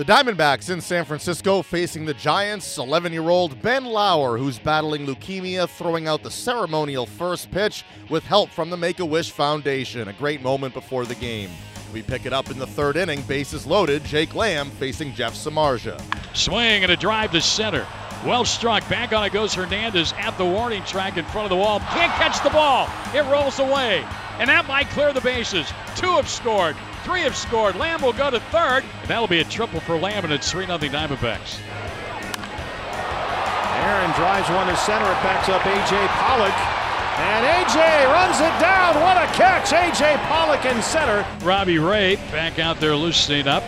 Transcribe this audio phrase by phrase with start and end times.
[0.00, 2.78] The Diamondbacks in San Francisco facing the Giants.
[2.78, 8.24] 11 year old Ben Lauer, who's battling leukemia, throwing out the ceremonial first pitch with
[8.24, 10.08] help from the Make a Wish Foundation.
[10.08, 11.50] A great moment before the game.
[11.92, 14.02] We pick it up in the third inning, bases loaded.
[14.04, 16.00] Jake Lamb facing Jeff Samardzija.
[16.34, 17.86] Swing and a drive to center.
[18.24, 18.88] Well struck.
[18.88, 21.78] Back on it goes Hernandez at the warning track in front of the wall.
[21.80, 22.88] Can't catch the ball.
[23.14, 24.02] It rolls away.
[24.38, 25.70] And that might clear the bases.
[25.94, 26.74] Two have scored.
[27.04, 27.76] Three have scored.
[27.76, 28.84] Lamb will go to third.
[28.84, 31.60] And that'll be a triple for Lamb, and it's 3 0 Diamondbacks.
[33.80, 35.06] Aaron drives one to center.
[35.06, 36.06] It backs up A.J.
[36.20, 36.54] Pollock.
[37.20, 38.06] And A.J.
[38.06, 38.94] runs it down.
[38.96, 39.72] What a catch.
[39.72, 40.16] A.J.
[40.28, 41.26] Pollock in center.
[41.42, 43.62] Robbie Ray back out there loosening up.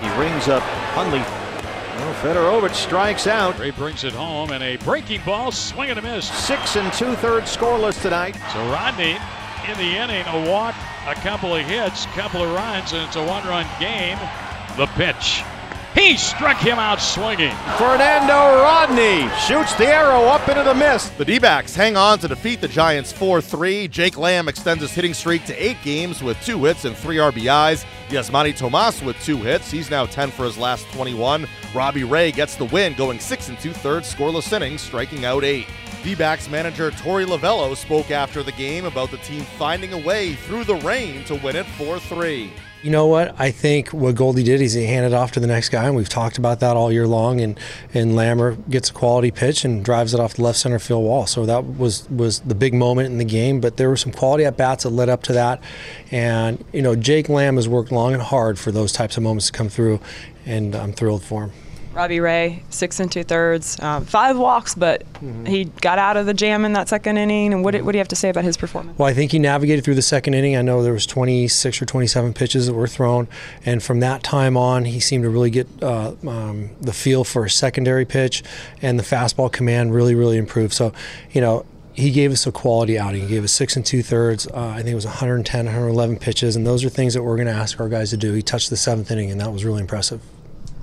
[0.00, 0.62] He rings up
[0.94, 1.20] Hundley.
[1.20, 3.58] Well, Federowicz strikes out.
[3.58, 6.28] Ray brings it home, and a breaking ball, swing and a miss.
[6.28, 8.36] Six and two thirds scoreless tonight.
[8.52, 9.16] So Rodney
[9.68, 10.74] in the inning, a walk,
[11.06, 14.18] a couple of hits, couple of runs, and it's a one run game.
[14.76, 15.42] The pitch.
[15.94, 17.54] He struck him out swinging.
[17.78, 21.16] Fernando Rodney shoots the arrow up into the mist.
[21.18, 23.86] The D backs hang on to defeat the Giants 4 3.
[23.86, 27.84] Jake Lamb extends his hitting streak to eight games with two hits and three RBIs.
[28.08, 29.70] Yasmany Tomas with two hits.
[29.70, 31.46] He's now 10 for his last 21.
[31.72, 35.68] Robbie Ray gets the win, going six and two thirds scoreless innings, striking out eight.
[36.04, 40.34] D backs manager Torey Lovullo spoke after the game about the team finding a way
[40.34, 42.52] through the rain to win it 4 3.
[42.82, 43.34] You know what?
[43.40, 46.10] I think what Goldie did is he handed off to the next guy, and we've
[46.10, 47.40] talked about that all year long.
[47.40, 47.58] And
[47.94, 51.26] and Lammer gets a quality pitch and drives it off the left center field wall.
[51.26, 53.62] So that was was the big moment in the game.
[53.62, 55.62] But there were some quality at bats that led up to that.
[56.10, 59.46] And you know, Jake Lamb has worked long and hard for those types of moments
[59.46, 60.00] to come through,
[60.44, 61.52] and I'm thrilled for him.
[61.94, 65.44] Robbie Ray, six and two thirds, um, five walks, but mm-hmm.
[65.46, 67.52] he got out of the jam in that second inning.
[67.52, 68.98] And what, what do you have to say about his performance?
[68.98, 70.56] Well, I think he navigated through the second inning.
[70.56, 73.28] I know there was 26 or 27 pitches that were thrown,
[73.64, 77.44] and from that time on, he seemed to really get uh, um, the feel for
[77.44, 78.42] a secondary pitch,
[78.82, 80.72] and the fastball command really, really improved.
[80.74, 80.92] So,
[81.30, 83.22] you know, he gave us a quality outing.
[83.22, 84.48] He gave us six and two thirds.
[84.48, 87.46] Uh, I think it was 110, 111 pitches, and those are things that we're going
[87.46, 88.32] to ask our guys to do.
[88.32, 90.20] He touched the seventh inning, and that was really impressive.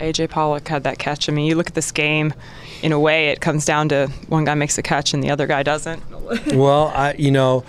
[0.00, 1.28] AJ Pollock had that catch.
[1.28, 2.34] I mean, you look at this game,
[2.82, 5.46] in a way, it comes down to one guy makes a catch and the other
[5.46, 6.02] guy doesn't.
[6.54, 7.64] well, I, you know,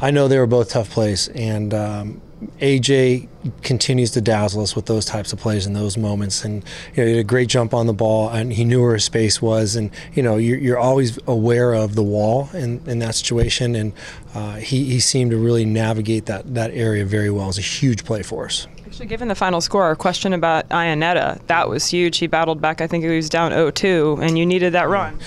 [0.00, 2.20] I know they were both tough plays, and um,
[2.60, 3.28] AJ
[3.62, 6.44] continues to dazzle us with those types of plays and those moments.
[6.44, 6.64] And
[6.94, 9.04] you know, he had a great jump on the ball, and he knew where his
[9.04, 9.76] space was.
[9.76, 13.92] And you know, you're, you're always aware of the wall in, in that situation, and
[14.34, 17.44] uh, he, he seemed to really navigate that that area very well.
[17.44, 18.66] It was a huge play for us.
[18.92, 22.18] Actually, given the final score, a question about Iannetta, that was huge.
[22.18, 25.18] He battled back, I think he was down 0-2, and you needed that run.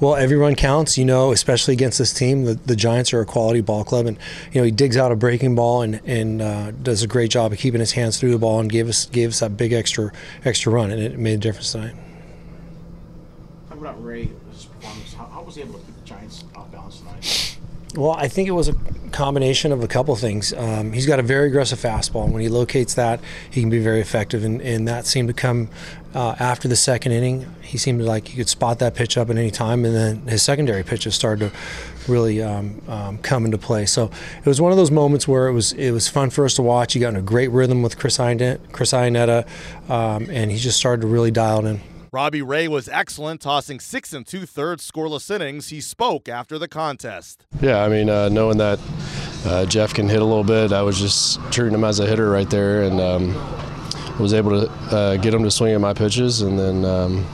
[0.00, 2.46] Well, every run counts, you know, especially against this team.
[2.46, 4.18] The, the Giants are a quality ball club, and
[4.50, 7.52] you know he digs out a breaking ball and and uh, does a great job
[7.52, 10.10] of keeping his hands through the ball and gave us gave us that big extra
[10.44, 11.94] extra run, and it made a difference tonight.
[13.68, 15.14] Talk about Ray, his performance.
[15.14, 17.56] How, how was he able to keep the Giants off balance tonight?
[17.96, 18.74] Well, I think it was a
[19.10, 20.52] combination of a couple things.
[20.52, 22.24] Um, he's got a very aggressive fastball.
[22.24, 23.20] And when he locates that,
[23.50, 25.70] he can be very effective, and, and that seemed to come
[26.14, 27.46] uh, after the second inning.
[27.62, 30.42] He seemed like he could spot that pitch up at any time, and then his
[30.42, 33.86] secondary pitches started to really um, um, come into play.
[33.86, 36.54] So it was one of those moments where it was it was fun for us
[36.54, 36.92] to watch.
[36.92, 39.46] He got in a great rhythm with Chris Iannetta,
[39.90, 41.80] um, and he just started to really dial in.
[42.12, 45.68] Robbie Ray was excellent, tossing six and two thirds scoreless innings.
[45.68, 47.46] He spoke after the contest.
[47.60, 48.80] Yeah, I mean, uh, knowing that
[49.44, 52.30] uh, Jeff can hit a little bit, I was just treating him as a hitter
[52.30, 53.34] right there, and um,
[54.18, 56.84] was able to uh, get him to swing at my pitches, and then.
[56.84, 57.26] Um,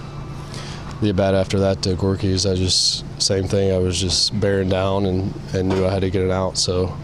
[1.03, 3.73] the at bat after that to Gorkys, I just same thing.
[3.73, 6.57] I was just bearing down and, and knew I had to get it out.
[6.57, 6.97] So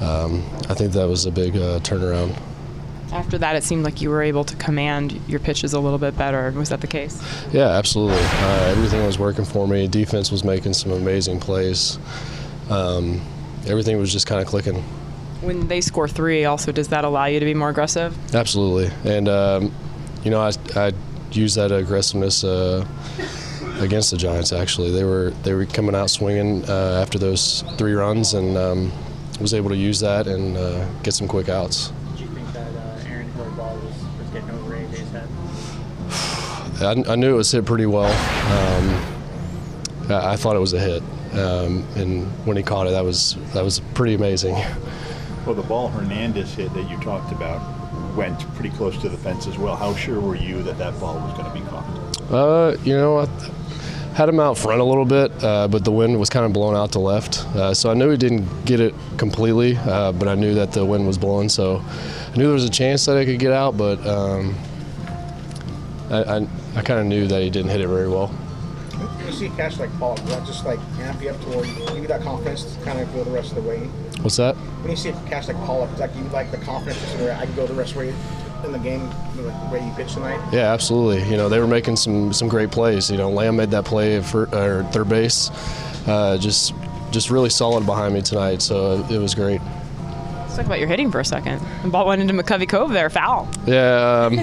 [0.00, 2.38] um, I think that was a big uh, turnaround.
[3.12, 6.16] After that, it seemed like you were able to command your pitches a little bit
[6.16, 6.50] better.
[6.52, 7.22] Was that the case?
[7.52, 8.18] Yeah, absolutely.
[8.20, 9.88] Uh, everything was working for me.
[9.88, 11.98] Defense was making some amazing plays.
[12.68, 13.22] Um,
[13.66, 14.82] everything was just kind of clicking.
[15.40, 18.16] When they score three, also, does that allow you to be more aggressive?
[18.34, 18.90] Absolutely.
[19.10, 19.72] And, um,
[20.22, 20.92] you know, I, I
[21.32, 22.86] use that aggressiveness uh,
[23.80, 24.90] against the Giants, actually.
[24.90, 28.92] They were, they were coming out swinging uh, after those three runs and um,
[29.40, 31.92] was able to use that and uh, get some quick outs.
[36.80, 38.06] I, I, knew it was hit pretty well.
[38.06, 41.02] Um, I, I, thought it was a hit,
[41.38, 44.54] um, and when he caught it, that was that was pretty amazing.
[45.44, 47.60] Well, the ball Hernandez hit that you talked about
[48.16, 49.76] went pretty close to the fence as well.
[49.76, 52.30] How sure were you that that ball was going to be caught?
[52.30, 53.26] Uh, you know, I
[54.14, 56.76] had him out front a little bit, uh, but the wind was kind of blowing
[56.76, 57.46] out to left.
[57.54, 60.84] Uh, so I knew he didn't get it completely, uh, but I knew that the
[60.84, 61.48] wind was blowing.
[61.48, 64.54] So I knew there was a chance that I could get out, but um,
[66.10, 68.28] I, I, I kind of knew that he didn't hit it very well.
[68.28, 71.48] When you see a catch like Pollock, does that just like amp you up to
[71.50, 73.78] where you give you that confidence to kind of go the rest of the way?
[74.22, 74.56] What's that?
[74.56, 77.16] When you see a catch like Pollock, does that give you like the confidence just
[77.18, 78.14] where I can go the rest of the way
[78.64, 80.40] in the game, the way you pitched tonight?
[80.52, 81.28] Yeah, absolutely.
[81.30, 83.10] You know, they were making some some great plays.
[83.10, 85.50] You know, Lamb made that play for or third base,
[86.08, 86.74] uh, just
[87.12, 88.62] just really solid behind me tonight.
[88.62, 89.60] So it was great.
[90.38, 91.60] Let's talk about your hitting for a second.
[91.84, 93.48] The ball went into McCovey Cove there, foul.
[93.66, 94.38] Yeah, um,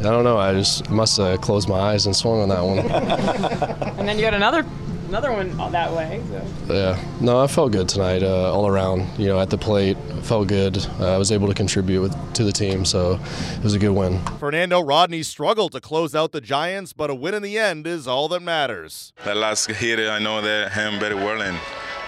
[0.00, 0.38] I don't know.
[0.38, 3.90] I just must have closed my eyes and swung on that one.
[4.00, 4.64] And then you got another
[5.10, 6.22] another one that way.
[6.30, 6.72] So.
[6.72, 9.06] Yeah, no, I felt good tonight uh, all around.
[9.18, 10.78] You know, at the plate, felt good.
[10.98, 13.20] Uh, I was able to contribute with, to the team, so
[13.56, 14.24] it was a good win.
[14.38, 18.06] Fernando Rodney struggled to close out the Giants, but a win in the end is
[18.06, 19.12] all that matters.
[19.24, 21.58] The last hitter, I know that him very well, and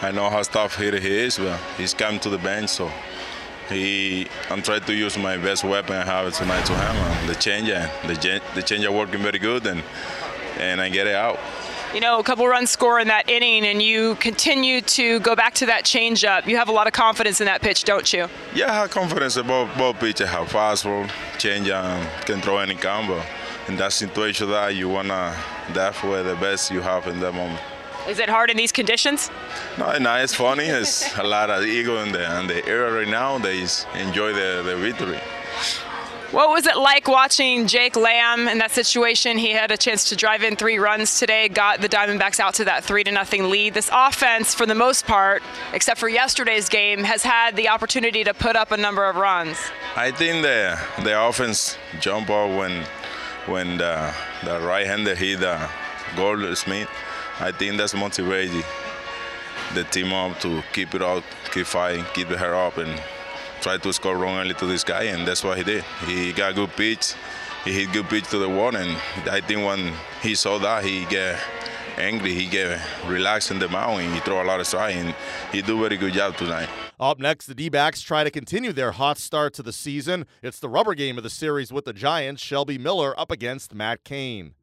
[0.00, 1.38] I know how tough hitter he is.
[1.38, 2.90] But he's come to the bench, so
[3.72, 4.28] he.
[4.50, 7.90] I'm trying to use my best weapon I have tonight to him, the changer.
[8.06, 9.82] The the changer working very good, and
[10.58, 11.38] and I get it out.
[11.94, 15.52] You know, a couple runs score in that inning, and you continue to go back
[15.54, 16.46] to that changeup.
[16.46, 18.28] You have a lot of confidence in that pitch, don't you?
[18.54, 20.28] Yeah, I have confidence about both, pitches.
[20.30, 23.22] Have fastball, changeup, and can throw any combo.
[23.68, 25.36] In that situation, that you wanna
[25.74, 27.60] definitely the best you have in that moment.
[28.08, 29.30] Is it hard in these conditions?
[29.78, 30.64] No, no, it's funny.
[30.64, 33.38] It's a lot of ego in the in the area right now.
[33.38, 33.60] They
[33.94, 35.20] enjoy the, the victory.
[36.32, 39.36] What was it like watching Jake Lamb in that situation?
[39.36, 42.64] He had a chance to drive in three runs today, got the Diamondbacks out to
[42.64, 43.74] that three to nothing lead.
[43.74, 45.42] This offense, for the most part,
[45.74, 49.58] except for yesterday's game, has had the opportunity to put up a number of runs.
[49.94, 52.84] I think the the offense jump up when
[53.46, 55.68] when the, the right-hander hit the
[56.16, 56.88] Goldschmidt.
[57.40, 58.64] I think that's motivated
[59.74, 63.02] the team up to keep it up, keep fighting, keep the hair up, and
[63.60, 65.84] try to score wrong early to this guy, and that's what he did.
[66.06, 67.14] He got good pitch,
[67.64, 68.96] he hit good pitch to the wall, and
[69.30, 71.38] I think when he saw that, he get
[71.96, 75.14] angry, he get relaxed in the mound, and he throw a lot of strike, and
[75.52, 76.68] he do very good job tonight.
[76.98, 80.26] Up next, the D-backs try to continue their hot start to the season.
[80.42, 82.42] It's the rubber game of the series with the Giants.
[82.42, 84.54] Shelby Miller up against Matt Cain.